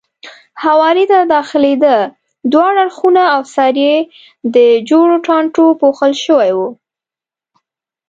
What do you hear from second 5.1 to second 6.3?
ټانټو پوښل